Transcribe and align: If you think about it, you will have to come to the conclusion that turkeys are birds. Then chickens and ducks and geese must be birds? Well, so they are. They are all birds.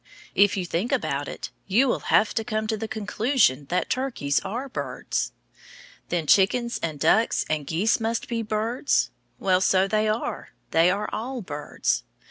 If 0.33 0.57
you 0.57 0.65
think 0.65 0.91
about 0.91 1.27
it, 1.27 1.51
you 1.67 1.87
will 1.87 1.99
have 2.09 2.33
to 2.33 2.43
come 2.43 2.65
to 2.65 2.75
the 2.75 2.87
conclusion 2.87 3.65
that 3.69 3.87
turkeys 3.87 4.39
are 4.39 4.67
birds. 4.67 5.31
Then 6.09 6.25
chickens 6.25 6.79
and 6.81 6.99
ducks 6.99 7.45
and 7.47 7.67
geese 7.67 7.99
must 7.99 8.27
be 8.27 8.41
birds? 8.41 9.11
Well, 9.37 9.61
so 9.61 9.87
they 9.87 10.07
are. 10.07 10.53
They 10.71 10.89
are 10.89 11.07
all 11.13 11.43
birds. 11.43 12.03